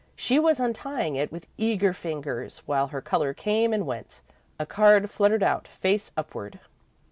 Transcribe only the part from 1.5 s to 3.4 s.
eager fingers, while her colour